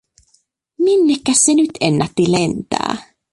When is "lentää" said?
2.31-2.97